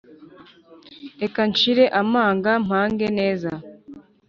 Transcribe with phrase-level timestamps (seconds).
[1.21, 3.49] reka nshire amanga mpange neza,